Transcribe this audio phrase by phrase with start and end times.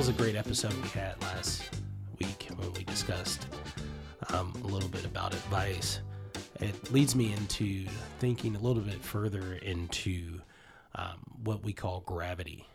[0.00, 1.62] was a great episode we had last
[2.18, 3.46] week when we discussed
[4.32, 6.00] um, a little bit about advice.
[6.58, 7.84] It leads me into
[8.18, 10.40] thinking a little bit further into
[10.94, 12.66] um, what we call gravity.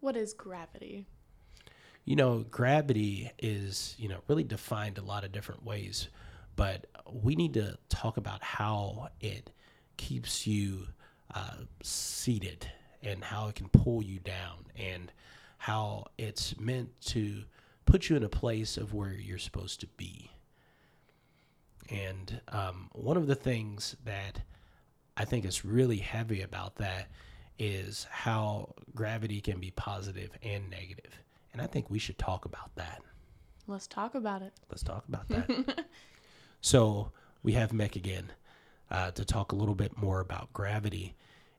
[0.00, 1.04] What is gravity?
[2.06, 6.08] You know, gravity is, you know, really defined a lot of different ways,
[6.56, 9.50] but we need to talk about how it
[9.98, 10.86] keeps you
[11.34, 12.66] uh, seated
[13.02, 15.12] and how it can pull you down and
[15.64, 17.42] how it's meant to
[17.86, 20.30] put you in a place of where you're supposed to be.
[21.88, 24.42] And um, one of the things that
[25.16, 27.06] I think is really heavy about that
[27.58, 31.18] is how gravity can be positive and negative.
[31.54, 33.00] And I think we should talk about that.
[33.66, 34.52] Let's talk about it.
[34.68, 35.86] Let's talk about that.
[36.60, 37.10] so
[37.42, 38.30] we have Mick again
[38.90, 41.14] uh, to talk a little bit more about gravity.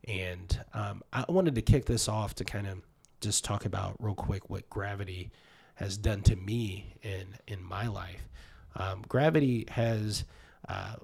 [0.08, 2.84] And um, I wanted to kick this off to kind of
[3.22, 5.32] just talk about real quick what gravity
[5.76, 8.28] has done to me in in my life.
[8.76, 10.26] Um, gravity has
[10.68, 10.96] uh,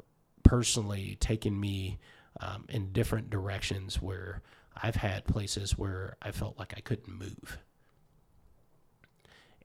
[0.43, 1.99] personally taken me
[2.39, 4.41] um, in different directions where
[4.81, 7.57] I've had places where I felt like I couldn't move.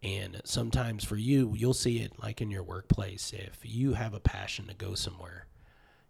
[0.03, 3.33] And sometimes for you, you'll see it like in your workplace.
[3.33, 5.47] If you have a passion to go somewhere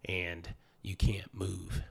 [0.05, 0.49] and
[0.83, 1.83] you can't move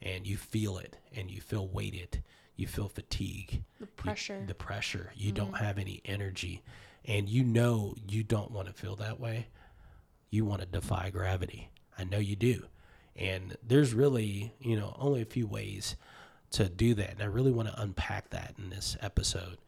[0.00, 2.22] and you feel it and you feel weighted,
[2.56, 4.38] you feel fatigue, The pressure.
[4.40, 6.62] you, the pressure, you don't have any energy,
[7.04, 9.48] and you know you don't want to feel that way,
[10.30, 11.68] you want to defy gravity.
[11.98, 12.64] I know you do.
[13.16, 15.96] And there's really, you know, only a few ways
[16.52, 17.10] to do that.
[17.10, 19.58] And I really want to unpack that in this episode.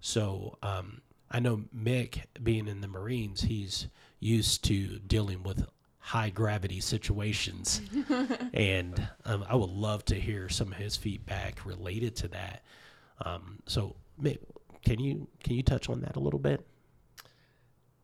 [0.00, 3.88] So um, I know Mick, being in the Marines, he's
[4.20, 5.66] used to dealing with
[6.04, 7.80] high gravity situations.
[8.54, 12.62] and um, I would love to hear some of his feedback related to that.
[13.24, 13.96] Um, so,
[14.84, 16.64] can you can you touch on that a little bit?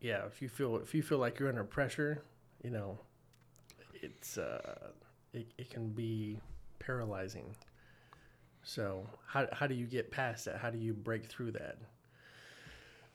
[0.00, 2.22] yeah, if you feel if you feel like you're under pressure,
[2.64, 2.98] you know,
[3.94, 4.88] it's uh,
[5.32, 6.38] it, it can be
[6.78, 7.54] paralyzing.
[8.62, 10.56] So how how do you get past that?
[10.56, 11.76] How do you break through that?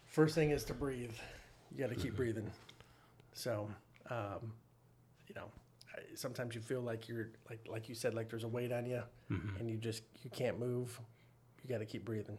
[0.06, 1.13] First thing is to breathe.
[1.72, 2.50] You got to keep breathing.
[3.34, 3.68] So,
[4.09, 4.53] um,
[5.28, 5.46] you know,
[6.16, 9.02] sometimes you feel like you're like like you said, like there's a weight on you,
[9.59, 11.00] and you just you can't move.
[11.63, 12.38] You got to keep breathing.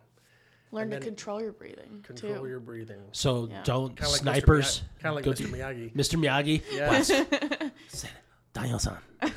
[0.73, 2.49] Learn to control your breathing Control too.
[2.49, 3.01] your breathing.
[3.13, 3.63] So Yeah.
[3.65, 4.83] don't Kind of like snipers.
[5.01, 5.37] Kind of like go Mr.
[5.37, 5.95] to- Miyagi.
[5.95, 6.19] Mr.
[6.19, 6.61] Miyagi.
[6.73, 7.71] Yeah.
[8.53, 8.97] Daniel-san.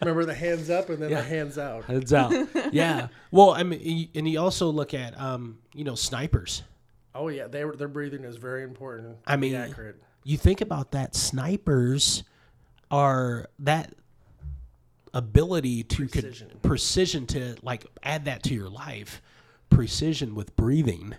[0.00, 1.20] Remember the hands up and then Yeah.
[1.20, 1.84] the hands out.
[1.84, 2.32] hands out.
[2.72, 3.08] yeah.
[3.30, 6.62] Well, I mean, and you also look at, um, you know, snipers.
[7.14, 9.16] Oh yeah, they were, their breathing is very important.
[9.26, 9.96] I mean, accurate.
[10.24, 11.14] You think about that.
[11.14, 12.24] Snipers
[12.90, 13.92] are that
[15.12, 16.50] ability to con- Precision.
[16.62, 19.20] precision to like add that to your life.
[19.70, 21.14] Precision with breathing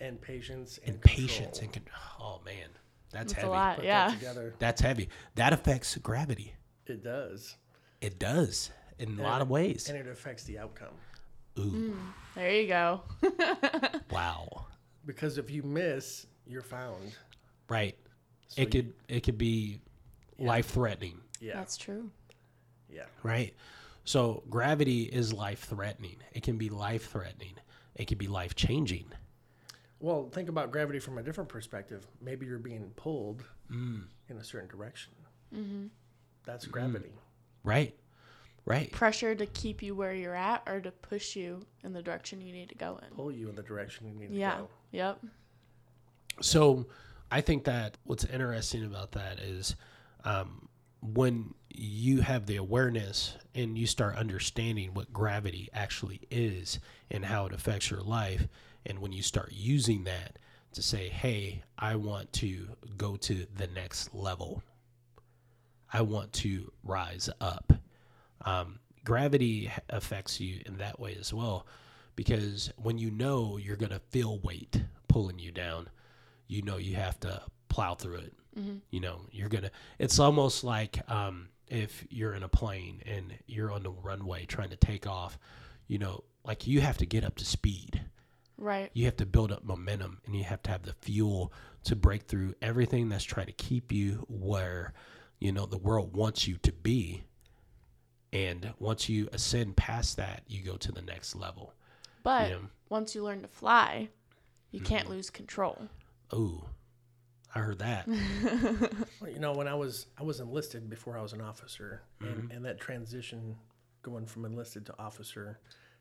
[0.00, 1.82] and patience and, and patience and con-
[2.20, 2.68] oh man,
[3.10, 3.48] that's It's a heavy.
[3.50, 4.42] lot, Put that yeah.
[4.58, 5.08] That's heavy.
[5.34, 6.54] That affects gravity.
[6.86, 7.56] It does,
[8.00, 9.88] It does in a lot And of ways.
[9.88, 10.94] and it affects the outcome.
[11.58, 11.62] Ooh,
[11.92, 11.96] mm,
[12.34, 13.02] There you go.
[14.10, 14.66] wow.
[15.06, 17.12] Because if you miss, you're found.
[17.68, 17.96] Right.
[18.50, 19.80] So it could it could be
[20.38, 21.18] life threatening.
[21.40, 22.10] Yeah, That's true.
[22.92, 23.04] yeah.
[23.22, 23.54] right?
[24.04, 26.16] So gravity is life threatening.
[26.32, 27.54] It can be life threatening.
[27.94, 29.06] It can be life changing.
[30.00, 32.06] Well, think about gravity from a different perspective.
[32.20, 34.04] Maybe you're being pulled Mm.
[34.28, 35.12] in a certain direction.
[35.54, 35.86] Mm-hmm.
[36.44, 37.12] That's gravity.
[37.62, 37.94] Right.
[38.64, 38.90] Right.
[38.92, 42.52] Pressure to keep you where you're at or to push you in the direction you
[42.52, 43.14] need to go in.
[43.14, 44.50] Pull you in the direction you need Yeah.
[44.52, 44.68] to go.
[44.92, 45.06] Yeah.
[45.08, 45.24] Yep.
[46.40, 46.86] So
[47.30, 49.76] I think that what's interesting about that is
[50.24, 50.68] um,
[51.00, 56.80] when you have the awareness and you start understanding what gravity actually is
[57.10, 58.48] and how it affects your life,
[58.86, 60.38] and when you start using that
[60.72, 64.62] to say, hey, I want to go to the next level,
[65.92, 67.72] I want to rise up.
[68.44, 71.66] Um, gravity affects you in that way as well
[72.16, 75.88] because when you know you're going to feel weight pulling you down,
[76.50, 78.34] you know you have to plow through it.
[78.90, 83.72] You know, you're to, it's almost like um, if you're in a plane and you're
[83.72, 85.38] on the runway trying to take off,
[85.86, 88.02] you know, like you have to get up to speed
[88.58, 88.90] Right.
[88.92, 91.54] you have to build up momentum and you have to have the fuel
[91.84, 94.92] to break through everything that's trying to keep you where
[95.38, 97.22] you know the world wants you to be
[98.32, 101.72] and once you ascend past that you go to the next level
[102.22, 102.58] But Yeah.
[102.90, 104.10] once you learn to fly,
[104.70, 105.88] you can't lose control.
[106.32, 106.64] Oh
[107.54, 108.06] i heard that
[109.20, 112.50] Well, you know, when I was I was enlisted before I was an officer, and,
[112.50, 113.56] and that transition
[114.02, 115.58] going from enlisted to officer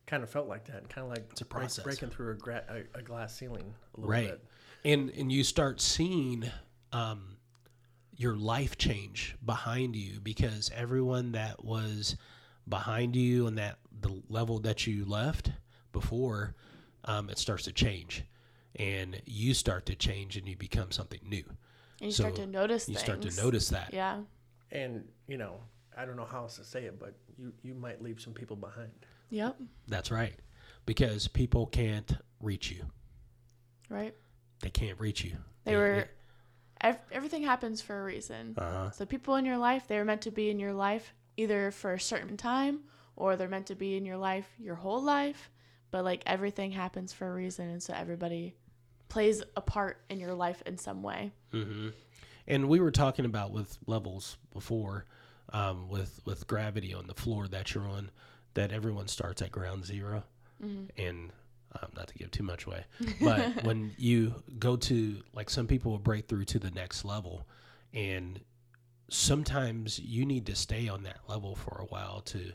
[0.07, 0.87] kind of felt like that.
[0.89, 2.63] Kind of like It's a break- breaking through a, gra-
[2.95, 4.45] a, a glass ceiling a little right bit.
[4.85, 6.49] and and you start seeing
[6.93, 7.35] um
[8.15, 12.15] your life change behind you because everyone that was
[12.67, 15.51] behind you and that the level that you left
[15.91, 16.53] before
[17.05, 18.23] um, it starts to change
[18.79, 21.43] and you start to change and you become something new
[22.01, 23.03] And you So, start to notice you things.
[23.05, 24.21] start to notice that Yeah.
[24.71, 25.59] And you know,
[25.97, 28.55] I don't know how else to say it, but you you might leave some people
[28.55, 28.91] behind.
[29.29, 29.57] Yep.
[29.87, 30.33] that's right
[30.87, 32.11] because people can't
[32.41, 32.83] reach you
[33.89, 34.15] Right.
[34.61, 36.07] they can't reach you They were.
[36.81, 38.55] Ev- everything happens for a reason.
[38.57, 38.91] uh-huh.
[38.91, 41.93] So people in your life, they were meant to be in your life either for
[41.93, 42.85] a certain time
[43.17, 45.51] or they're meant to be in your life your whole life.
[45.91, 48.55] But like everything happens for a reason, and so everybody
[49.09, 51.31] plays a part in your life in some way.
[51.51, 51.89] hmm
[52.47, 55.06] And we were talking about with levels before,
[55.51, 58.11] um, with with gravity on the floor that you're on,
[58.53, 60.23] that everyone starts at ground 0
[60.97, 61.31] and
[61.81, 62.83] um, not to give too much away,
[63.21, 67.47] but when you go to like some people will break through to the next level,
[67.94, 68.39] and
[69.09, 72.51] sometimes you need to stay on that level for a while to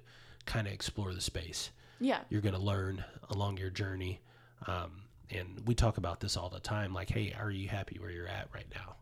[0.46, 2.20] kind of explore the space Yeah.
[2.28, 4.20] you're going to learn along your journey.
[4.66, 6.92] Um, and we talk about this all the time.
[6.92, 8.96] Like, hey, are you happy where you're at right now?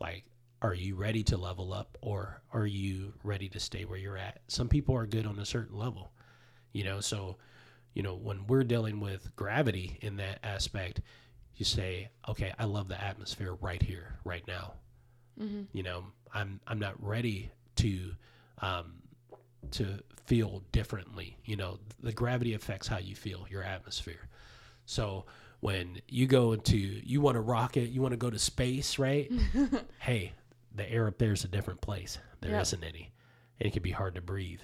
[0.00, 0.24] Like,
[0.62, 4.40] are you ready to level up or are you ready to stay where you're at?
[4.48, 6.12] Some people are good on a certain level,
[6.72, 7.00] you know.
[7.00, 7.36] So,
[7.94, 11.00] you know, when we're dealing with gravity in that aspect,
[11.56, 14.74] you say, okay, I love the atmosphere right here, right now.
[15.72, 18.10] You know, I'm I'm not ready to
[18.58, 18.94] um,
[19.72, 21.36] to feel differently.
[21.44, 24.28] You know, the gravity affects how you feel, your atmosphere.
[24.86, 25.24] So
[25.60, 29.30] when you go into, you want to rocket, you want to go to space, right?
[29.98, 30.32] hey,
[30.74, 32.18] the air up there is a different place.
[32.40, 32.58] There Yep.
[32.72, 33.12] not any.
[33.60, 34.60] And it can be hard to breathe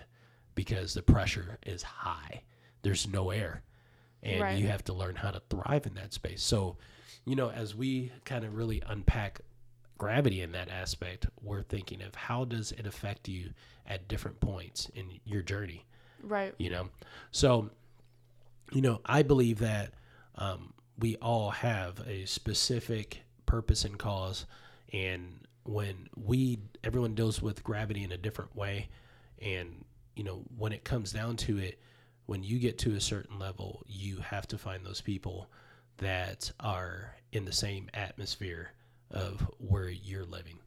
[0.55, 2.43] because the pressure is high.
[2.83, 3.63] There's no air.
[4.23, 4.59] And Right.
[4.59, 6.43] you have to learn how to thrive in that space.
[6.43, 6.77] So,
[7.25, 9.41] you know, as we kind of really unpack
[9.97, 13.51] gravity in that aspect, we're thinking of how does it affect you
[13.87, 15.87] at different points in your journey,
[16.23, 16.55] Right.
[16.59, 16.89] you know?
[17.31, 17.71] So,
[18.73, 19.93] you know, I believe that
[20.37, 24.47] um, we all have a specific purpose and cause.
[24.93, 28.89] And when we, everyone deals with gravity in a different way.
[29.41, 29.85] And,
[30.15, 31.81] you know, when it comes down to it,
[32.27, 35.51] when you get to a certain level, you have to find those people
[35.99, 38.73] that are in the same atmosphere
[39.11, 40.59] of where you're living.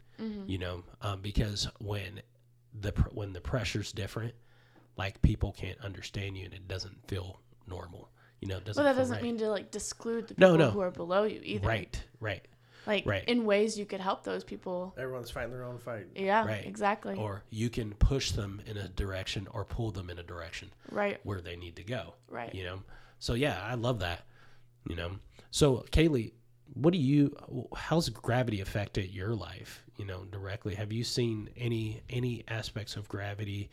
[0.47, 2.21] You know, um, because when
[2.79, 4.33] the pr- when the pressure's different,
[4.95, 8.09] like people can't understand you and it doesn't feel normal.
[8.43, 8.75] You know, doesn't.
[8.75, 9.23] But that feel doesn't right.
[9.23, 10.71] mean to like disclude the No, people no.
[10.71, 11.65] who are below you either.
[11.67, 12.45] right, right,
[12.85, 13.23] Like Right.
[13.25, 14.93] in ways you could help those people.
[14.97, 16.07] Everyone's fighting their own fight.
[16.15, 16.45] Yeah.
[16.45, 16.65] Right.
[16.65, 17.15] Exactly.
[17.15, 21.19] or you can push them in a direction or pull them in a direction right.
[21.23, 22.15] where they need to go.
[22.29, 22.53] Right.
[22.53, 22.79] You know,
[23.19, 24.25] so yeah, I love that.
[24.89, 25.11] You know,
[25.51, 26.33] so Kaylee,
[26.73, 27.37] what do you?
[27.73, 29.85] How's gravity affected your life?
[29.95, 30.75] You know, directly.
[30.75, 33.69] Have you seen any any aspects of gravity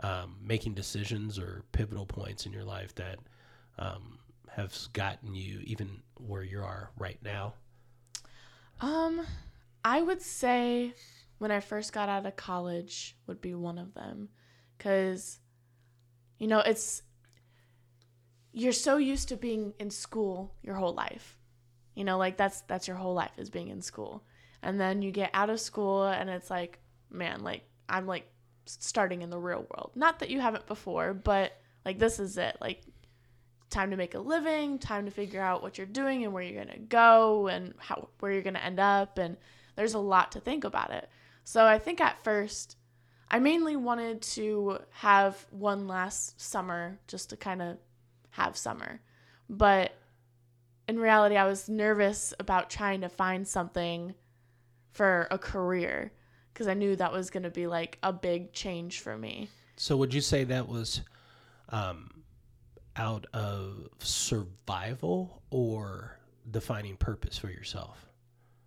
[0.00, 3.18] um, making decisions or pivotal points in your life that
[3.78, 4.18] um,
[4.48, 7.54] have gotten you even where you are right now?
[8.80, 9.26] Um,
[9.84, 10.94] I would say
[11.38, 14.28] when I first got out of college would be one of them,
[14.76, 15.38] because,
[16.38, 17.02] you know, it's
[18.52, 21.36] you're so used to being in school your whole life,
[21.94, 24.24] you know, like that's that's your whole life is being in school,
[24.62, 26.78] and then you get out of school and it's like,
[27.10, 28.26] man, like I'm like
[28.66, 29.90] starting in the real world.
[29.94, 31.52] Not that you haven't before, but
[31.84, 32.82] like this is it, like
[33.74, 36.64] time to make a living, time to figure out what you're doing and where you're
[36.64, 39.36] going to go and how where you're going to end up and
[39.74, 41.08] there's a lot to think about it.
[41.42, 42.76] So I think at first
[43.28, 47.78] I mainly wanted to have one last summer just to kind of
[48.30, 49.00] have summer.
[49.50, 49.92] But
[50.86, 54.14] in reality I was nervous about trying to find something
[54.92, 56.12] for a career
[56.52, 59.48] because I knew that was going to be like a big change for me.
[59.76, 61.00] So would you say that was
[61.70, 62.13] um,
[62.96, 66.18] out of survival or
[66.50, 68.10] defining purpose for yourself?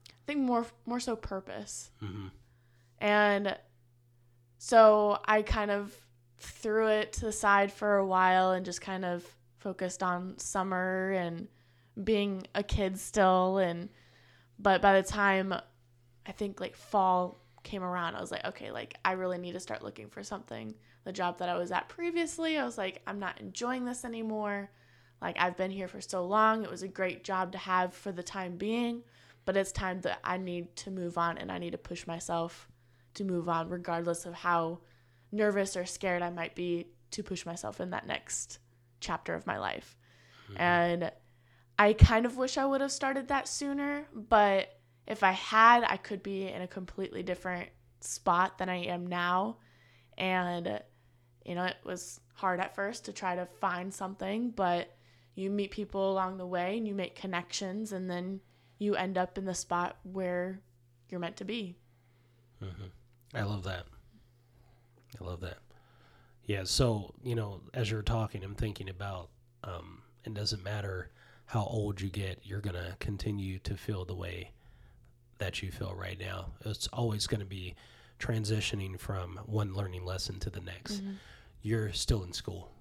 [0.09, 1.91] I think more more so purpose.
[1.99, 2.27] hmm
[2.99, 3.57] And
[4.57, 5.95] so I kind of
[6.39, 9.25] threw it to the side for a while and just kind of
[9.59, 11.47] focused on summer and
[12.03, 13.89] being a kid still and
[14.59, 15.51] but by the time
[16.25, 19.59] I think like fall came around I was like okay like I really need to
[19.59, 20.75] start looking for something
[21.07, 24.69] the job that I was at previously I was like I'm not enjoying this anymore
[25.21, 28.11] like I've been here for so long it was a great job to have for
[28.11, 29.03] the time being
[29.45, 32.67] but it's time that I need to move on and I need to push myself
[33.13, 34.79] to move on regardless of how
[35.31, 38.59] nervous or scared I might be to push myself in that next
[38.99, 39.97] chapter of my life.
[40.49, 40.61] Mm-hmm.
[40.61, 41.11] And
[41.79, 45.97] I kind of wish I would have started that sooner, but if I had, I
[45.97, 47.69] could be in a completely different
[48.01, 49.57] spot than I am now.
[50.17, 50.81] And,
[51.47, 54.93] you know, it was hard at first to try to find something, but
[55.35, 58.41] you meet people along the way and you make connections, and then
[58.79, 60.59] you end up in the spot where
[61.09, 61.75] you're meant to be.
[62.61, 62.91] Mhm.
[63.33, 63.85] I love that.
[65.19, 65.57] I love that.
[66.45, 66.63] Yeah.
[66.63, 69.29] So you know, as you're talking, I'm thinking about.
[69.63, 71.09] Um, it doesn't matter
[71.45, 74.51] how old you get, you're gonna continue to feel the way
[75.39, 76.51] that you feel right now.
[76.65, 77.75] It's always going to be
[78.19, 81.01] transitioning from one learning lesson to the next.
[81.61, 82.71] You're still in school.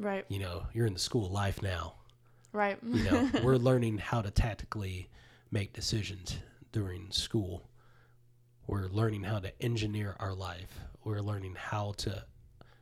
[0.00, 1.94] Right, You know, you're in the school of life now.
[2.52, 2.78] right.
[2.84, 5.08] You know, we're learning how to tactically
[5.50, 6.38] make decisions
[6.70, 7.68] during school.
[8.68, 10.78] We're learning how to engineer our life.
[11.02, 12.24] We're learning how to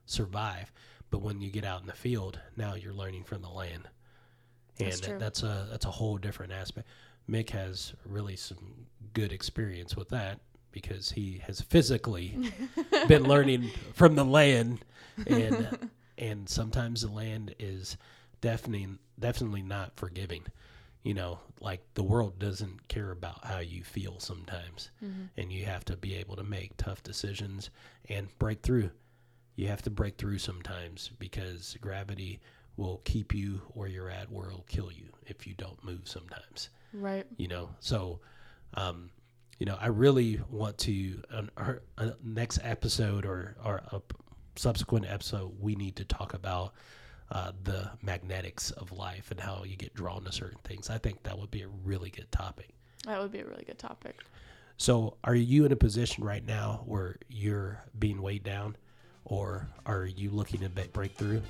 [0.04, 0.70] survive.
[1.10, 3.88] But when you get out in the field, now you're learning from the land.
[4.78, 5.18] And That's true.
[5.18, 6.86] that's a that's a whole different aspect.
[7.30, 10.38] Mick has really some good experience with that
[10.76, 12.36] because he has physically
[13.08, 14.84] been learning from the land.
[15.26, 17.96] And and sometimes the land is
[18.42, 20.42] definitely definitely not forgiving.
[21.02, 24.90] You know like the world doesn't care about how you feel sometimes.
[25.38, 27.70] And you have to be able to make tough decisions
[28.10, 28.90] and break through.
[29.54, 32.38] You have to break through sometimes because gravity
[32.76, 36.68] will keep you where you're at where it'll kill you if you don't move sometimes.
[36.92, 37.26] Right.
[37.38, 38.20] you know so
[38.74, 39.10] um
[39.58, 44.00] you know i really want to on our uh, next episode or or a
[44.56, 46.72] subsequent episode we need to talk about
[47.30, 50.88] uh, the magnetics of life and how you get drawn to certain things.
[50.90, 52.68] I think that would be a really good topic.
[53.04, 54.20] That would be a really good topic.
[54.76, 58.76] so are you in a position right now where you're being weighed down
[59.24, 61.42] or are you looking to break through?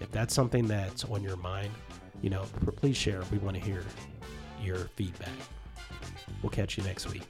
[0.00, 1.70] If that's something that's on your mind
[2.22, 2.44] you know
[2.76, 3.22] please share.
[3.30, 3.84] We want to hear
[4.62, 5.28] your feedback
[6.42, 7.22] We'll catch you next week.